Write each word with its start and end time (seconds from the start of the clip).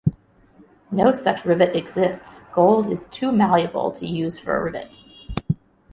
No 0.89 1.11
such 1.11 1.45
rivet 1.45 1.75
exists: 1.75 2.41
gold 2.53 2.89
is 2.91 3.05
too 3.05 3.31
malleable 3.31 3.91
to 3.91 4.07
use 4.07 4.39
for 4.39 4.57
a 4.57 4.63
rivet. 4.63 4.97